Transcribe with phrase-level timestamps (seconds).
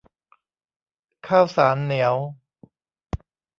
[1.27, 2.15] ข้าวสารเหนียว